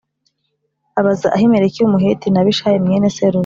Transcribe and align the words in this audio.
abaza 0.99 1.27
Ahimeleki 1.35 1.77
w’Umuheti 1.79 2.27
na 2.29 2.39
Abishayi 2.43 2.83
mwene 2.83 3.07
Seruya 3.15 3.39